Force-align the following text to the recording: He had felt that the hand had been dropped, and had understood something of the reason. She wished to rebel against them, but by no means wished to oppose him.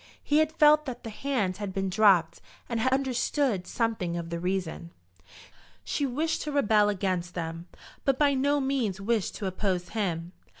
He 0.23 0.39
had 0.39 0.51
felt 0.51 0.85
that 0.87 1.03
the 1.03 1.11
hand 1.11 1.57
had 1.57 1.71
been 1.75 1.87
dropped, 1.87 2.41
and 2.67 2.79
had 2.79 2.91
understood 2.91 3.67
something 3.67 4.17
of 4.17 4.31
the 4.31 4.39
reason. 4.39 4.89
She 5.83 6.07
wished 6.07 6.41
to 6.41 6.51
rebel 6.51 6.89
against 6.89 7.35
them, 7.35 7.67
but 8.03 8.17
by 8.17 8.33
no 8.33 8.59
means 8.59 8.99
wished 8.99 9.35
to 9.35 9.45
oppose 9.45 9.89
him. 9.89 10.31